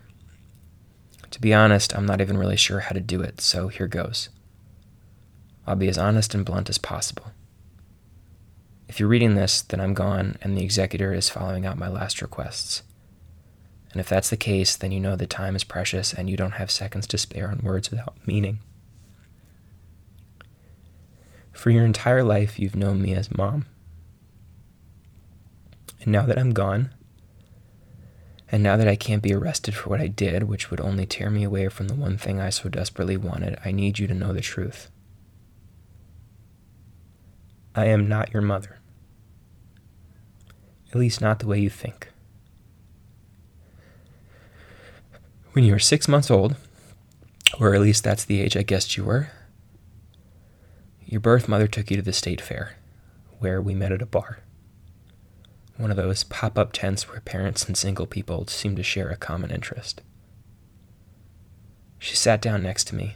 To 1.31 1.41
be 1.41 1.53
honest, 1.53 1.95
I'm 1.95 2.05
not 2.05 2.21
even 2.21 2.37
really 2.37 2.55
sure 2.55 2.79
how 2.79 2.91
to 2.91 3.01
do 3.01 3.21
it, 3.21 3.41
so 3.41 3.67
here 3.67 3.87
goes. 3.87 4.29
I'll 5.67 5.75
be 5.75 5.89
as 5.89 5.97
honest 5.97 6.33
and 6.33 6.45
blunt 6.45 6.69
as 6.69 6.77
possible. 6.77 7.31
If 8.89 8.99
you're 8.99 9.07
reading 9.07 9.35
this, 9.35 9.61
then 9.61 9.79
I'm 9.79 9.93
gone, 9.93 10.35
and 10.41 10.57
the 10.57 10.63
executor 10.63 11.13
is 11.13 11.29
following 11.29 11.63
out 11.63 11.77
my 11.77 11.87
last 11.87 12.23
requests. 12.23 12.81
And 13.91 14.01
if 14.01 14.09
that's 14.09 14.31
the 14.31 14.35
case, 14.35 14.75
then 14.75 14.91
you 14.91 14.99
know 14.99 15.15
that 15.15 15.29
time 15.29 15.55
is 15.55 15.63
precious 15.63 16.11
and 16.11 16.27
you 16.27 16.35
don't 16.35 16.53
have 16.53 16.71
seconds 16.71 17.05
to 17.07 17.17
spare 17.19 17.49
on 17.49 17.59
words 17.59 17.91
without 17.91 18.15
meaning. 18.25 18.59
For 21.51 21.69
your 21.69 21.85
entire 21.85 22.23
life, 22.23 22.57
you've 22.57 22.75
known 22.75 22.99
me 22.99 23.13
as 23.13 23.35
mom. 23.35 23.67
And 26.01 26.11
now 26.11 26.25
that 26.25 26.39
I'm 26.39 26.51
gone, 26.51 26.89
and 28.51 28.63
now 28.63 28.75
that 28.75 28.87
I 28.87 28.95
can't 28.95 29.21
be 29.21 29.35
arrested 29.35 29.75
for 29.75 29.89
what 29.89 30.01
I 30.01 30.07
did, 30.07 30.43
which 30.43 30.71
would 30.71 30.81
only 30.81 31.05
tear 31.05 31.29
me 31.29 31.43
away 31.43 31.67
from 31.69 31.89
the 31.89 31.95
one 31.95 32.17
thing 32.17 32.39
I 32.39 32.49
so 32.49 32.69
desperately 32.69 33.17
wanted, 33.17 33.59
I 33.63 33.71
need 33.71 33.99
you 33.99 34.07
to 34.07 34.15
know 34.15 34.33
the 34.33 34.41
truth. 34.41 34.89
I 37.75 37.85
am 37.85 38.07
not 38.07 38.33
your 38.33 38.41
mother. 38.41 38.79
At 40.91 40.95
least, 40.99 41.21
not 41.21 41.39
the 41.39 41.47
way 41.47 41.59
you 41.59 41.69
think. 41.69 42.09
When 45.53 45.63
you 45.63 45.73
were 45.73 45.79
six 45.79 46.07
months 46.07 46.31
old, 46.31 46.55
or 47.59 47.73
at 47.73 47.81
least 47.81 48.03
that's 48.03 48.25
the 48.25 48.41
age 48.41 48.55
I 48.55 48.63
guessed 48.63 48.97
you 48.97 49.03
were, 49.03 49.29
your 51.05 51.21
birth 51.21 51.47
mother 51.47 51.67
took 51.67 51.89
you 51.89 51.97
to 51.97 52.03
the 52.03 52.13
state 52.13 52.41
fair, 52.41 52.77
where 53.39 53.61
we 53.61 53.73
met 53.73 53.91
at 53.91 54.01
a 54.01 54.05
bar. 54.05 54.39
One 55.77 55.91
of 55.91 55.97
those 55.97 56.23
pop 56.23 56.57
up 56.57 56.71
tents 56.71 57.07
where 57.09 57.21
parents 57.21 57.65
and 57.65 57.77
single 57.77 58.05
people 58.05 58.45
seem 58.47 58.75
to 58.75 58.83
share 58.83 59.09
a 59.09 59.15
common 59.15 59.49
interest. 59.49 60.01
She 61.97 62.15
sat 62.15 62.41
down 62.41 62.63
next 62.63 62.85
to 62.89 62.95
me, 62.95 63.15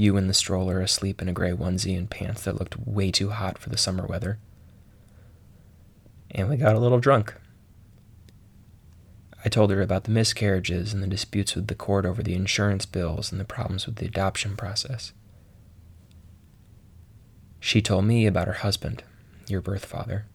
you 0.00 0.16
in 0.16 0.26
the 0.26 0.34
stroller 0.34 0.80
asleep 0.80 1.20
in 1.22 1.28
a 1.28 1.32
gray 1.32 1.52
onesie 1.52 1.96
and 1.96 2.10
pants 2.10 2.42
that 2.42 2.58
looked 2.58 2.78
way 2.78 3.10
too 3.10 3.30
hot 3.30 3.58
for 3.58 3.68
the 3.68 3.78
summer 3.78 4.06
weather. 4.06 4.38
And 6.30 6.48
we 6.48 6.56
got 6.56 6.74
a 6.74 6.80
little 6.80 7.00
drunk. 7.00 7.34
I 9.44 9.48
told 9.48 9.70
her 9.70 9.80
about 9.80 10.04
the 10.04 10.10
miscarriages 10.10 10.92
and 10.92 11.02
the 11.02 11.06
disputes 11.06 11.54
with 11.54 11.68
the 11.68 11.74
court 11.74 12.04
over 12.04 12.22
the 12.22 12.34
insurance 12.34 12.84
bills 12.84 13.32
and 13.32 13.40
the 13.40 13.44
problems 13.44 13.86
with 13.86 13.96
the 13.96 14.06
adoption 14.06 14.56
process. 14.56 15.12
She 17.58 17.80
told 17.82 18.04
me 18.04 18.26
about 18.26 18.48
her 18.48 18.54
husband, 18.54 19.02
your 19.46 19.60
birth 19.60 19.84
father, 19.84 20.26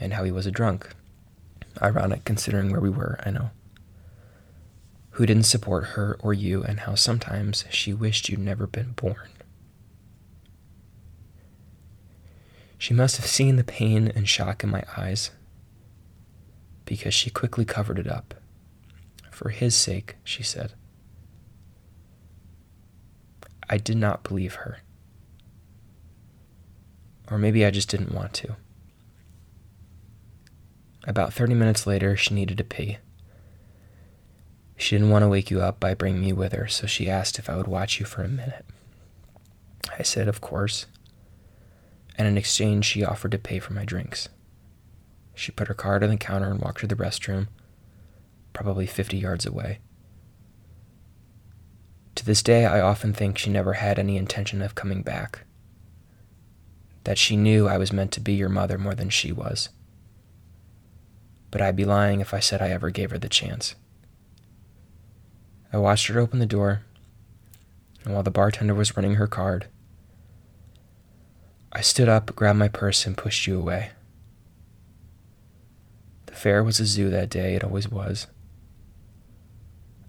and 0.00 0.14
how 0.14 0.24
he 0.24 0.32
was 0.32 0.46
a 0.46 0.50
drunk. 0.50 0.94
Ironic 1.80 2.24
considering 2.24 2.70
where 2.70 2.80
we 2.80 2.90
were, 2.90 3.18
I 3.24 3.30
know. 3.30 3.50
Who 5.12 5.26
didn't 5.26 5.44
support 5.44 5.84
her 5.88 6.16
or 6.20 6.32
you, 6.32 6.62
and 6.62 6.80
how 6.80 6.94
sometimes 6.94 7.64
she 7.70 7.92
wished 7.92 8.28
you'd 8.28 8.40
never 8.40 8.66
been 8.66 8.92
born. 8.92 9.28
She 12.78 12.94
must 12.94 13.16
have 13.18 13.26
seen 13.26 13.56
the 13.56 13.64
pain 13.64 14.08
and 14.08 14.28
shock 14.28 14.64
in 14.64 14.70
my 14.70 14.82
eyes 14.96 15.30
because 16.84 17.14
she 17.14 17.30
quickly 17.30 17.64
covered 17.64 17.98
it 17.98 18.08
up. 18.08 18.34
For 19.30 19.50
his 19.50 19.74
sake, 19.74 20.16
she 20.24 20.42
said. 20.42 20.72
I 23.68 23.78
did 23.78 23.96
not 23.96 24.24
believe 24.24 24.54
her. 24.54 24.78
Or 27.30 27.38
maybe 27.38 27.64
I 27.64 27.70
just 27.70 27.88
didn't 27.88 28.12
want 28.14 28.34
to. 28.34 28.56
About 31.06 31.32
30 31.32 31.54
minutes 31.54 31.86
later, 31.86 32.16
she 32.16 32.34
needed 32.34 32.58
to 32.58 32.64
pee. 32.64 32.98
She 34.82 34.96
didn't 34.96 35.10
want 35.10 35.22
to 35.22 35.28
wake 35.28 35.48
you 35.48 35.60
up 35.60 35.78
by 35.78 35.94
bringing 35.94 36.20
me 36.20 36.32
with 36.32 36.52
her, 36.54 36.66
so 36.66 36.88
she 36.88 37.08
asked 37.08 37.38
if 37.38 37.48
I 37.48 37.54
would 37.54 37.68
watch 37.68 38.00
you 38.00 38.04
for 38.04 38.24
a 38.24 38.28
minute. 38.28 38.66
I 39.96 40.02
said, 40.02 40.26
Of 40.26 40.40
course. 40.40 40.86
And 42.18 42.26
in 42.26 42.36
exchange, 42.36 42.84
she 42.84 43.04
offered 43.04 43.30
to 43.30 43.38
pay 43.38 43.60
for 43.60 43.74
my 43.74 43.84
drinks. 43.84 44.28
She 45.36 45.52
put 45.52 45.68
her 45.68 45.74
card 45.74 46.02
on 46.02 46.10
the 46.10 46.16
counter 46.16 46.50
and 46.50 46.60
walked 46.60 46.80
to 46.80 46.88
the 46.88 46.96
restroom, 46.96 47.46
probably 48.52 48.86
50 48.86 49.16
yards 49.16 49.46
away. 49.46 49.78
To 52.16 52.26
this 52.26 52.42
day, 52.42 52.66
I 52.66 52.80
often 52.80 53.12
think 53.12 53.38
she 53.38 53.50
never 53.50 53.74
had 53.74 54.00
any 54.00 54.16
intention 54.16 54.60
of 54.62 54.74
coming 54.74 55.02
back. 55.02 55.44
That 57.04 57.18
she 57.18 57.36
knew 57.36 57.68
I 57.68 57.78
was 57.78 57.92
meant 57.92 58.10
to 58.14 58.20
be 58.20 58.32
your 58.32 58.48
mother 58.48 58.78
more 58.78 58.96
than 58.96 59.10
she 59.10 59.30
was. 59.30 59.68
But 61.52 61.62
I'd 61.62 61.76
be 61.76 61.84
lying 61.84 62.20
if 62.20 62.34
I 62.34 62.40
said 62.40 62.60
I 62.60 62.70
ever 62.70 62.90
gave 62.90 63.12
her 63.12 63.18
the 63.18 63.28
chance. 63.28 63.76
I 65.72 65.78
watched 65.78 66.08
her 66.08 66.20
open 66.20 66.38
the 66.38 66.46
door, 66.46 66.82
and 68.04 68.12
while 68.12 68.22
the 68.22 68.30
bartender 68.30 68.74
was 68.74 68.94
running 68.96 69.14
her 69.14 69.26
card, 69.26 69.66
I 71.72 71.80
stood 71.80 72.08
up, 72.08 72.36
grabbed 72.36 72.58
my 72.58 72.68
purse, 72.68 73.06
and 73.06 73.16
pushed 73.16 73.46
you 73.46 73.58
away. 73.58 73.90
The 76.26 76.34
fair 76.34 76.62
was 76.62 76.78
a 76.78 76.84
zoo 76.84 77.08
that 77.08 77.30
day, 77.30 77.54
it 77.54 77.64
always 77.64 77.88
was. 77.88 78.26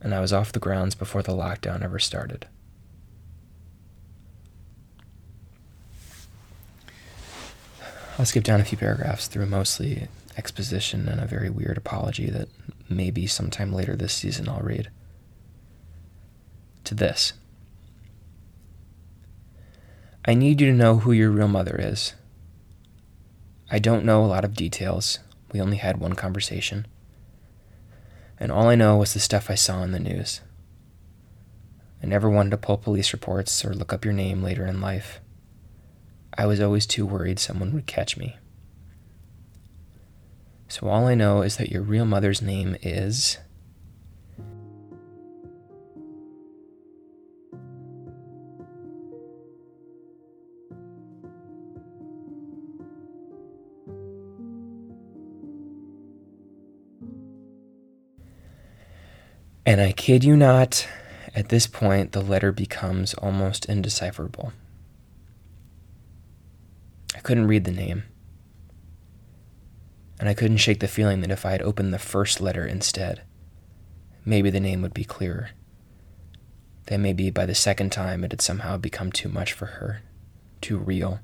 And 0.01 0.13
I 0.13 0.19
was 0.19 0.33
off 0.33 0.51
the 0.51 0.59
grounds 0.59 0.95
before 0.95 1.23
the 1.23 1.31
lockdown 1.31 1.81
ever 1.81 1.99
started. 1.99 2.47
I'll 8.19 8.25
skip 8.25 8.43
down 8.43 8.59
a 8.59 8.65
few 8.65 8.77
paragraphs 8.77 9.27
through 9.27 9.45
mostly 9.45 10.09
exposition 10.37 11.07
and 11.07 11.21
a 11.21 11.25
very 11.25 11.49
weird 11.49 11.77
apology 11.77 12.29
that 12.29 12.49
maybe 12.89 13.25
sometime 13.25 13.71
later 13.71 13.95
this 13.95 14.13
season 14.13 14.49
I'll 14.49 14.59
read. 14.59 14.89
To 16.85 16.95
this 16.95 17.33
I 20.25 20.33
need 20.33 20.61
you 20.61 20.67
to 20.67 20.77
know 20.77 20.99
who 20.99 21.11
your 21.11 21.31
real 21.31 21.49
mother 21.49 21.75
is. 21.77 22.13
I 23.69 23.79
don't 23.79 24.05
know 24.05 24.23
a 24.23 24.27
lot 24.27 24.45
of 24.45 24.53
details. 24.53 25.19
We 25.51 25.59
only 25.59 25.77
had 25.77 25.99
one 25.99 26.13
conversation. 26.13 26.87
And 28.39 28.51
all 28.51 28.67
I 28.67 28.75
know 28.75 28.97
was 28.97 29.13
the 29.13 29.19
stuff 29.19 29.49
I 29.49 29.55
saw 29.55 29.83
in 29.83 29.91
the 29.91 29.99
news. 29.99 30.39
I 32.01 32.05
never 32.05 32.29
wanted 32.29 32.51
to 32.51 32.57
pull 32.57 32.77
police 32.77 33.11
reports 33.11 33.65
or 33.65 33.73
look 33.73 33.91
up 33.91 34.05
your 34.05 34.13
name 34.13 34.41
later 34.41 34.65
in 34.65 34.79
life. 34.79 35.19
I 36.37 36.45
was 36.45 36.61
always 36.61 36.85
too 36.85 37.05
worried 37.05 37.39
someone 37.39 37.73
would 37.73 37.85
catch 37.85 38.17
me. 38.17 38.37
So 40.67 40.87
all 40.87 41.07
I 41.07 41.15
know 41.15 41.41
is 41.41 41.57
that 41.57 41.69
your 41.69 41.81
real 41.81 42.05
mother's 42.05 42.41
name 42.41 42.75
is. 42.81 43.37
And 59.65 59.79
I 59.79 59.93
kid 59.93 60.23
you 60.23 60.35
not, 60.35 60.87
At 61.35 61.49
this 61.49 61.65
point, 61.65 62.11
the 62.11 62.21
letter 62.21 62.51
becomes 62.51 63.15
almost 63.15 63.65
indecipherable. 63.65 64.53
I 67.15 67.19
couldn't 67.19 67.47
read 67.47 67.63
the 67.63 67.71
name. 67.71 68.03
And 70.19 70.29
I 70.29 70.35
couldn't 70.35 70.57
shake 70.57 70.79
the 70.79 70.87
feeling 70.87 71.21
that 71.21 71.31
if 71.31 71.45
I 71.45 71.51
had 71.51 71.61
opened 71.63 71.93
the 71.93 71.99
first 71.99 72.39
letter 72.39 72.65
instead, 72.65 73.23
maybe 74.23 74.49
the 74.51 74.59
name 74.59 74.81
would 74.83 74.93
be 74.93 75.03
clearer. 75.03 75.49
That 76.85 76.99
maybe 76.99 77.31
by 77.31 77.45
the 77.45 77.55
second 77.55 77.91
time 77.91 78.23
it 78.23 78.31
had 78.31 78.41
somehow 78.41 78.77
become 78.77 79.11
too 79.11 79.29
much 79.29 79.53
for 79.53 79.65
her, 79.65 80.01
too 80.61 80.77
real. 80.77 81.19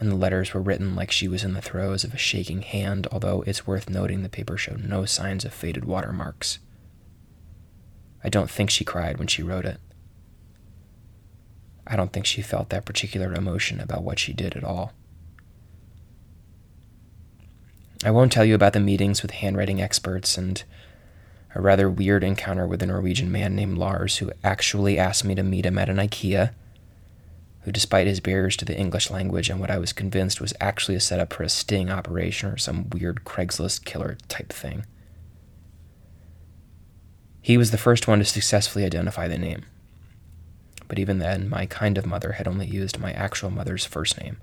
And 0.00 0.10
the 0.10 0.16
letters 0.16 0.52
were 0.52 0.60
written 0.60 0.96
like 0.96 1.12
she 1.12 1.28
was 1.28 1.44
in 1.44 1.52
the 1.52 1.62
throes 1.62 2.02
of 2.02 2.12
a 2.12 2.18
shaking 2.18 2.62
hand, 2.62 3.06
although 3.12 3.42
it's 3.42 3.66
worth 3.66 3.88
noting 3.88 4.22
the 4.22 4.28
paper 4.28 4.56
showed 4.56 4.82
no 4.82 5.04
signs 5.04 5.44
of 5.44 5.54
faded 5.54 5.84
watermarks. 5.84 6.58
I 8.24 8.30
don't 8.30 8.50
think 8.50 8.70
she 8.70 8.84
cried 8.84 9.18
when 9.18 9.28
she 9.28 9.42
wrote 9.42 9.66
it. 9.66 9.78
I 11.86 11.96
don't 11.96 12.12
think 12.12 12.24
she 12.24 12.40
felt 12.40 12.70
that 12.70 12.86
particular 12.86 13.34
emotion 13.34 13.78
about 13.78 14.02
what 14.02 14.18
she 14.18 14.32
did 14.32 14.56
at 14.56 14.64
all. 14.64 14.92
I 18.02 18.10
won't 18.10 18.32
tell 18.32 18.44
you 18.44 18.54
about 18.54 18.72
the 18.72 18.80
meetings 18.80 19.22
with 19.22 19.32
handwriting 19.32 19.80
experts 19.80 20.38
and 20.38 20.62
a 21.54 21.60
rather 21.60 21.88
weird 21.88 22.24
encounter 22.24 22.66
with 22.66 22.82
a 22.82 22.86
Norwegian 22.86 23.30
man 23.30 23.54
named 23.54 23.78
Lars 23.78 24.16
who 24.16 24.32
actually 24.42 24.98
asked 24.98 25.24
me 25.24 25.34
to 25.34 25.42
meet 25.42 25.66
him 25.66 25.78
at 25.78 25.88
an 25.88 25.98
IKEA, 25.98 26.52
who, 27.62 27.72
despite 27.72 28.06
his 28.06 28.20
barriers 28.20 28.56
to 28.56 28.64
the 28.64 28.76
English 28.76 29.10
language 29.10 29.48
and 29.48 29.60
what 29.60 29.70
I 29.70 29.78
was 29.78 29.92
convinced 29.92 30.40
was 30.40 30.52
actually 30.60 30.96
a 30.96 31.00
setup 31.00 31.32
for 31.32 31.44
a 31.44 31.48
sting 31.48 31.90
operation 31.90 32.50
or 32.50 32.56
some 32.56 32.90
weird 32.90 33.24
Craigslist 33.24 33.84
killer 33.84 34.16
type 34.28 34.52
thing. 34.52 34.84
He 37.44 37.58
was 37.58 37.72
the 37.72 37.76
first 37.76 38.08
one 38.08 38.20
to 38.20 38.24
successfully 38.24 38.86
identify 38.86 39.28
the 39.28 39.36
name. 39.36 39.66
But 40.88 40.98
even 40.98 41.18
then, 41.18 41.46
my 41.46 41.66
kind 41.66 41.98
of 41.98 42.06
mother 42.06 42.32
had 42.32 42.48
only 42.48 42.66
used 42.66 42.98
my 42.98 43.12
actual 43.12 43.50
mother's 43.50 43.84
first 43.84 44.18
name 44.18 44.38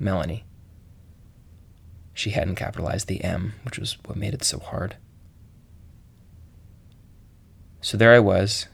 Melanie. 0.00 0.44
She 2.12 2.30
hadn't 2.30 2.56
capitalized 2.56 3.06
the 3.06 3.22
M, 3.22 3.52
which 3.62 3.78
was 3.78 3.96
what 4.06 4.16
made 4.16 4.34
it 4.34 4.42
so 4.42 4.58
hard. 4.58 4.96
So 7.80 7.96
there 7.96 8.12
I 8.12 8.18
was, 8.18 8.66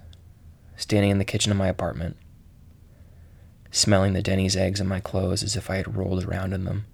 standing 0.74 1.10
in 1.10 1.18
the 1.18 1.26
kitchen 1.26 1.52
of 1.52 1.58
my 1.58 1.68
apartment, 1.68 2.16
smelling 3.70 4.14
the 4.14 4.22
Denny's 4.22 4.56
eggs 4.56 4.80
in 4.80 4.88
my 4.88 5.00
clothes 5.00 5.42
as 5.42 5.56
if 5.56 5.68
I 5.68 5.76
had 5.76 5.94
rolled 5.94 6.24
around 6.24 6.54
in 6.54 6.64
them, 6.64 6.86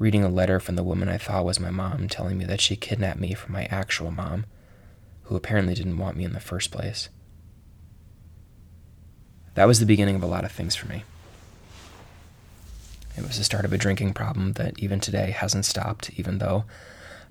reading 0.00 0.24
a 0.24 0.28
letter 0.28 0.58
from 0.58 0.74
the 0.74 0.82
woman 0.82 1.08
I 1.08 1.18
thought 1.18 1.44
was 1.44 1.60
my 1.60 1.70
mom 1.70 2.08
telling 2.08 2.36
me 2.36 2.44
that 2.46 2.60
she 2.60 2.74
kidnapped 2.74 3.20
me 3.20 3.34
from 3.34 3.52
my 3.52 3.66
actual 3.66 4.10
mom, 4.10 4.46
who 5.24 5.36
apparently 5.36 5.74
didn't 5.74 5.98
want 5.98 6.16
me 6.16 6.24
in 6.24 6.32
the 6.32 6.40
first 6.40 6.70
place. 6.70 7.08
That 9.54 9.66
was 9.66 9.80
the 9.80 9.86
beginning 9.86 10.16
of 10.16 10.22
a 10.22 10.26
lot 10.26 10.44
of 10.44 10.52
things 10.52 10.74
for 10.74 10.88
me. 10.88 11.04
It 13.16 13.22
was 13.22 13.38
the 13.38 13.44
start 13.44 13.64
of 13.64 13.72
a 13.72 13.78
drinking 13.78 14.14
problem 14.14 14.54
that 14.54 14.78
even 14.78 14.98
today 14.98 15.30
hasn't 15.30 15.64
stopped, 15.64 16.10
even 16.16 16.38
though 16.38 16.64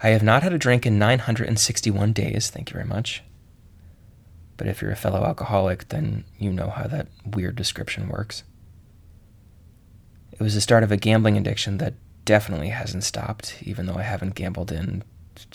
I 0.02 0.10
have 0.10 0.24
not 0.24 0.44
had 0.44 0.54
a 0.54 0.58
drink 0.58 0.86
in 0.86 0.98
961 0.98 2.14
days. 2.14 2.50
Thank 2.50 2.70
you 2.70 2.74
very 2.74 2.88
much. 2.88 3.24
But 4.56 4.68
if 4.68 4.82
you're 4.82 4.92
a 4.92 4.96
fellow 4.96 5.24
alcoholic, 5.24 5.90
then 5.90 6.24
you 6.38 6.54
know 6.54 6.70
how 6.70 6.88
that 6.88 7.08
weird 7.26 7.56
description 7.56 8.08
works. 8.08 8.44
It 10.32 10.40
was 10.40 10.56
the 10.56 10.62
start 10.62 10.84
of 10.84 10.92
a 10.92 10.98
gambling 10.98 11.38
addiction 11.38 11.78
that 11.80 11.96
definitely 12.26 12.70
hasn't 12.70 13.04
stopped, 13.04 13.58
even 13.62 13.86
though 13.86 13.96
I 13.96 14.04
haven't 14.04 14.36
gambled 14.36 14.72
in 14.72 15.04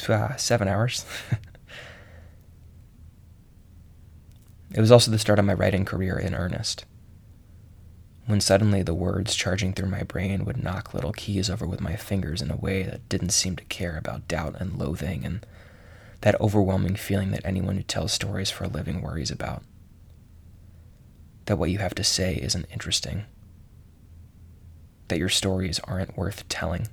uh, 0.09 0.37
seven 0.37 0.69
hours. 0.69 1.05
it 4.73 4.81
was 4.81 4.93
also 4.93 5.11
the 5.11 5.19
start 5.19 5.39
of 5.39 5.45
my 5.45 5.55
writing 5.55 5.85
career 5.85 6.19
in 6.19 6.35
earnest. 6.35 6.85
When 8.27 8.41
suddenly 8.41 8.83
the 8.83 8.95
words 8.95 9.35
charging 9.35 9.73
through 9.73 9.89
my 9.89 10.03
brain 10.03 10.45
would 10.45 10.63
knock 10.63 10.93
little 10.93 11.13
keys 11.13 11.49
over 11.49 11.67
with 11.67 11.81
my 11.81 11.97
fingers 11.97 12.43
in 12.43 12.51
a 12.51 12.57
way 12.57 12.83
that 12.83 13.09
didn't 13.09 13.31
seem 13.31 13.57
to 13.57 13.65
care 13.65 13.97
about 13.97 14.29
doubt 14.29 14.57
and 14.61 14.79
loathing 14.79 15.25
and 15.25 15.47
that 16.21 16.39
overwhelming 16.41 16.97
feeling 16.97 17.31
that 17.31 17.45
anyone 17.45 17.77
who 17.77 17.83
tells 17.83 18.13
stories 18.13 18.51
for 18.51 18.65
a 18.65 18.69
living 18.69 19.01
worries 19.01 19.31
about. 19.31 19.63
That 21.47 21.57
what 21.57 21.71
you 21.71 21.79
have 21.79 21.95
to 21.95 22.05
say 22.05 22.35
isn't 22.35 22.67
interesting. 22.71 23.25
That 25.09 25.19
your 25.19 25.31
stories 25.31 25.81
aren't 25.85 26.19
worth 26.19 26.47
telling. 26.51 26.89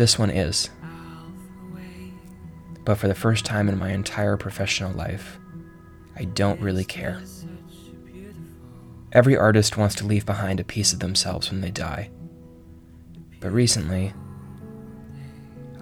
This 0.00 0.18
one 0.18 0.30
is. 0.30 0.70
But 2.86 2.94
for 2.94 3.06
the 3.06 3.14
first 3.14 3.44
time 3.44 3.68
in 3.68 3.78
my 3.78 3.92
entire 3.92 4.38
professional 4.38 4.94
life, 4.94 5.38
I 6.16 6.24
don't 6.24 6.58
really 6.62 6.86
care. 6.86 7.22
Every 9.12 9.36
artist 9.36 9.76
wants 9.76 9.94
to 9.96 10.06
leave 10.06 10.24
behind 10.24 10.58
a 10.58 10.64
piece 10.64 10.94
of 10.94 11.00
themselves 11.00 11.50
when 11.50 11.60
they 11.60 11.70
die. 11.70 12.08
But 13.40 13.52
recently, 13.52 14.14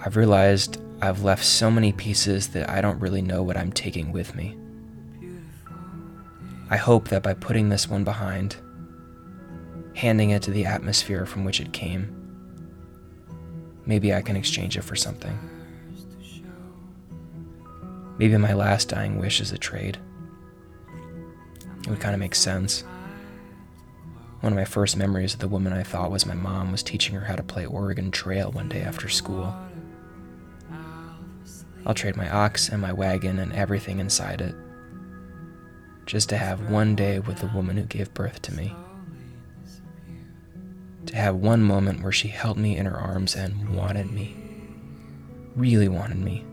I've 0.04 0.16
realized 0.16 0.82
I've 1.00 1.22
left 1.22 1.44
so 1.44 1.70
many 1.70 1.92
pieces 1.92 2.48
that 2.48 2.68
I 2.68 2.80
don't 2.80 2.98
really 2.98 3.22
know 3.22 3.44
what 3.44 3.56
I'm 3.56 3.70
taking 3.70 4.10
with 4.10 4.34
me. 4.34 4.58
I 6.70 6.76
hope 6.76 7.06
that 7.10 7.22
by 7.22 7.34
putting 7.34 7.68
this 7.68 7.88
one 7.88 8.02
behind, 8.02 8.56
handing 9.94 10.30
it 10.30 10.42
to 10.42 10.50
the 10.50 10.66
atmosphere 10.66 11.24
from 11.24 11.44
which 11.44 11.60
it 11.60 11.72
came, 11.72 12.17
Maybe 13.88 14.12
I 14.12 14.20
can 14.20 14.36
exchange 14.36 14.76
it 14.76 14.82
for 14.82 14.94
something. 14.94 15.36
Maybe 18.18 18.36
my 18.36 18.52
last 18.52 18.90
dying 18.90 19.18
wish 19.18 19.40
is 19.40 19.50
a 19.50 19.56
trade. 19.56 19.96
It 21.80 21.88
would 21.88 21.98
kind 21.98 22.12
of 22.12 22.20
make 22.20 22.34
sense. 22.34 22.84
One 24.40 24.52
of 24.52 24.58
my 24.58 24.66
first 24.66 24.98
memories 24.98 25.32
of 25.32 25.40
the 25.40 25.48
woman 25.48 25.72
I 25.72 25.84
thought 25.84 26.10
was 26.10 26.26
my 26.26 26.34
mom 26.34 26.70
was 26.70 26.82
teaching 26.82 27.14
her 27.14 27.24
how 27.24 27.34
to 27.34 27.42
play 27.42 27.64
Oregon 27.64 28.10
Trail 28.10 28.52
one 28.52 28.68
day 28.68 28.82
after 28.82 29.08
school. 29.08 29.54
I'll 31.86 31.94
trade 31.94 32.16
my 32.16 32.28
ox 32.28 32.68
and 32.68 32.82
my 32.82 32.92
wagon 32.92 33.38
and 33.38 33.54
everything 33.54 34.00
inside 34.00 34.42
it, 34.42 34.54
just 36.04 36.28
to 36.28 36.36
have 36.36 36.70
one 36.70 36.94
day 36.94 37.20
with 37.20 37.38
the 37.38 37.50
woman 37.54 37.78
who 37.78 37.84
gave 37.84 38.12
birth 38.12 38.42
to 38.42 38.54
me 38.54 38.74
to 41.06 41.16
have 41.16 41.36
one 41.36 41.62
moment 41.62 42.02
where 42.02 42.12
she 42.12 42.28
held 42.28 42.58
me 42.58 42.76
in 42.76 42.86
her 42.86 42.98
arms 42.98 43.34
and 43.34 43.68
wanted 43.70 44.10
me, 44.10 44.36
really 45.56 45.88
wanted 45.88 46.18
me. 46.18 46.44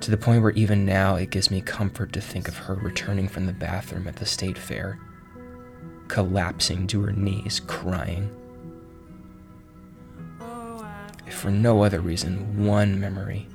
To 0.00 0.10
the 0.10 0.16
point 0.16 0.42
where 0.42 0.52
even 0.52 0.86
now 0.86 1.16
it 1.16 1.30
gives 1.30 1.50
me 1.50 1.60
comfort 1.60 2.12
to 2.14 2.20
think 2.20 2.48
of 2.48 2.56
her 2.56 2.74
returning 2.74 3.28
from 3.28 3.46
the 3.46 3.52
bathroom 3.52 4.08
at 4.08 4.16
the 4.16 4.26
state 4.26 4.56
fair, 4.56 4.98
collapsing 6.08 6.86
to 6.88 7.02
her 7.02 7.12
knees, 7.12 7.60
crying. 7.60 8.34
If 11.26 11.34
for 11.34 11.50
no 11.50 11.84
other 11.84 12.00
reason, 12.00 12.64
one 12.66 12.98
memory. 12.98 13.46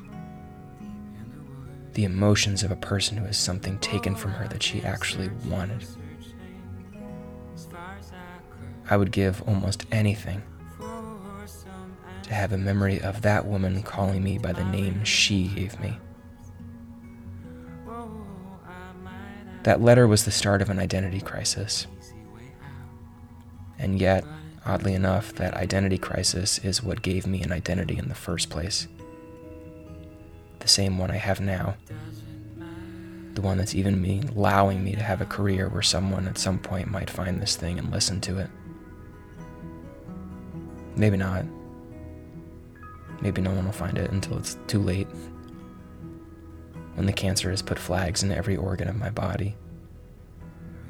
The 1.94 2.04
emotions 2.04 2.62
of 2.63 2.72
a 2.72 2.76
person 2.76 3.18
who 3.18 3.26
has 3.26 3.38
something 3.38 3.80
taken 3.80 4.15
from 4.15 4.32
her 4.32 4.48
that 4.50 4.62
she 4.62 4.84
actually 4.84 5.30
wanted. 5.48 5.86
I 8.89 8.98
would 8.98 9.12
give 9.12 9.41
almost 9.48 9.86
anything 9.91 10.43
to 12.24 12.34
have 12.34 12.52
a 12.52 12.58
memory 12.58 13.00
of 13.02 13.21
that 13.21 13.45
woman 13.45 13.84
calling 13.84 14.24
me 14.24 14.38
by 14.38 14.52
the 14.52 14.63
name 14.65 15.04
she 15.04 15.48
gave 15.48 15.80
me. 15.80 15.98
That 19.63 19.82
letter 19.82 20.08
was 20.08 20.26
the 20.26 20.32
start 20.32 20.62
of 20.62 20.69
an 20.69 20.80
identity 20.80 21.21
crisis. 21.21 21.88
And 23.80 24.00
yet, 24.00 24.24
oddly 24.65 24.93
enough, 24.93 25.34
that 25.34 25.56
identity 25.56 25.98
crisis 25.98 26.60
is 26.60 26.84
what 26.84 27.02
gave 27.02 27.26
me 27.26 27.41
an 27.41 27.52
identity 27.52 27.98
in 27.98 28.10
the 28.10 28.15
first 28.15 28.50
place. 28.50 28.88
The 30.60 30.67
same 30.67 30.98
one 30.98 31.12
I 31.12 31.17
have 31.17 31.39
now. 31.39 31.76
The 33.34 33.41
one 33.41 33.58
that's 33.58 33.76
even 33.76 34.02
me 34.02 34.21
allowing 34.36 34.84
me 34.84 34.93
to 34.93 35.04
have 35.04 35.21
a 35.21 35.26
career 35.26 35.67
where 35.67 35.82
someone 35.82 36.28
at 36.28 36.38
some 36.38 36.58
point 36.58 36.89
might 36.89 37.10
find 37.10 37.41
this 37.41 37.56
thing 37.56 37.78
and 37.78 37.91
listen 37.91 38.21
to 38.21 38.38
it. 38.39 38.50
Maybe 40.95 41.17
not. 41.17 41.45
Maybe 43.21 43.41
no 43.41 43.51
one 43.51 43.65
will 43.65 43.71
find 43.71 43.97
it 43.97 44.12
until 44.12 44.38
it's 44.38 44.58
too 44.67 44.79
late. 44.79 45.08
when 46.95 47.05
the 47.05 47.13
cancer 47.13 47.49
has 47.49 47.62
put 47.62 47.77
flags 47.77 48.23
in 48.23 48.31
every 48.31 48.55
organ 48.55 48.88
of 48.88 48.95
my 48.95 49.10
body, 49.10 49.55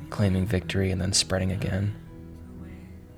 claiming 0.09 0.45
victory 0.45 0.91
and 0.91 1.01
then 1.01 1.11
spreading 1.11 1.51
again, 1.51 1.95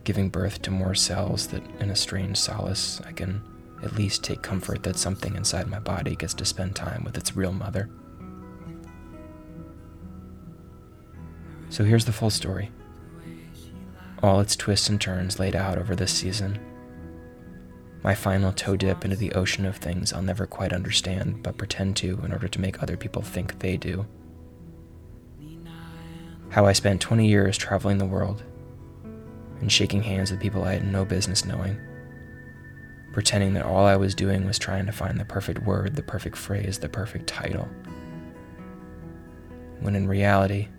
giving 0.05 0.29
birth 0.29 0.61
to 0.61 0.71
more 0.71 0.95
cells 0.95 1.47
that, 1.47 1.61
in 1.79 1.89
a 1.89 1.95
strange 1.95 2.37
solace, 2.37 3.01
I 3.05 3.11
can 3.11 3.43
at 3.83 3.95
least 3.95 4.23
take 4.23 4.41
comfort 4.41 4.83
that 4.83 4.97
something 4.97 5.35
inside 5.35 5.67
my 5.67 5.79
body 5.79 6.15
gets 6.15 6.33
to 6.35 6.45
spend 6.45 6.75
time 6.75 7.03
with 7.03 7.17
its 7.17 7.35
real 7.35 7.51
mother. 7.51 7.89
So 11.69 11.83
here's 11.83 12.05
the 12.05 12.13
full 12.13 12.29
story. 12.29 12.71
All 14.23 14.39
its 14.39 14.55
twists 14.55 14.87
and 14.89 14.99
turns 14.99 15.39
laid 15.39 15.55
out 15.55 15.77
over 15.77 15.95
this 15.95 16.11
season. 16.11 16.57
My 18.03 18.15
final 18.15 18.51
toe 18.51 18.75
dip 18.75 19.03
into 19.03 19.17
the 19.17 19.33
ocean 19.33 19.65
of 19.65 19.77
things 19.77 20.13
I'll 20.13 20.21
never 20.21 20.45
quite 20.45 20.71
understand, 20.71 21.43
but 21.43 21.57
pretend 21.57 21.95
to 21.97 22.19
in 22.23 22.31
order 22.31 22.47
to 22.47 22.61
make 22.61 22.81
other 22.81 22.95
people 22.95 23.21
think 23.21 23.59
they 23.59 23.75
do. 23.77 24.05
How 26.49 26.65
I 26.65 26.73
spent 26.73 27.01
20 27.01 27.27
years 27.27 27.57
traveling 27.57 27.97
the 27.97 28.05
world 28.05 28.43
and 29.59 29.71
shaking 29.71 30.03
hands 30.03 30.31
with 30.31 30.39
people 30.39 30.63
I 30.63 30.73
had 30.73 30.85
no 30.85 31.03
business 31.03 31.43
knowing, 31.43 31.77
pretending 33.11 33.53
that 33.55 33.65
all 33.65 33.85
I 33.85 33.97
was 33.97 34.15
doing 34.15 34.45
was 34.45 34.59
trying 34.59 34.85
to 34.85 34.91
find 34.91 35.19
the 35.19 35.25
perfect 35.25 35.63
word, 35.63 35.95
the 35.95 36.03
perfect 36.03 36.37
phrase, 36.37 36.79
the 36.79 36.89
perfect 36.89 37.27
title. 37.27 37.67
When 39.81 39.95
in 39.95 40.07
reality, 40.07 40.69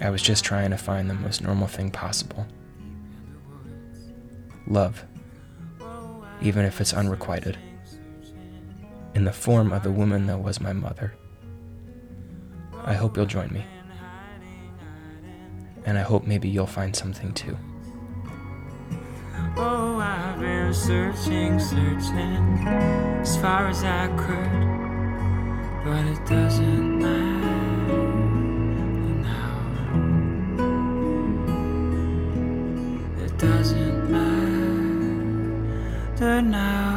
I 0.00 0.08
was 0.08 0.22
just 0.22 0.44
trying 0.44 0.70
to 0.70 0.78
find 0.78 1.10
the 1.10 1.14
most 1.14 1.42
normal 1.42 1.66
thing 1.66 1.90
possible 1.90 2.46
love, 4.70 5.04
even 6.40 6.64
if 6.64 6.80
it's 6.80 6.94
unrequited, 6.94 7.58
in 9.14 9.24
the 9.24 9.32
form 9.32 9.72
of 9.72 9.82
the 9.82 9.90
woman 9.90 10.26
that 10.26 10.38
was 10.38 10.60
my 10.60 10.72
mother. 10.72 11.12
I 12.84 12.94
hope 12.94 13.16
you'll 13.16 13.26
join 13.26 13.52
me. 13.52 13.64
And 15.84 15.98
I 15.98 16.02
hope 16.02 16.26
maybe 16.26 16.48
you'll 16.48 16.66
find 16.66 16.94
something 16.94 17.32
too. 17.32 17.56
Oh, 19.56 19.98
I've 19.98 20.38
been 20.38 20.72
searching, 20.72 21.58
searching 21.58 22.68
as 23.20 23.36
far 23.38 23.68
as 23.68 23.82
I 23.82 24.06
could, 24.16 25.84
but 25.84 26.06
it 26.06 26.24
doesn't 26.26 26.98
matter 26.98 27.29
now. 36.50 36.90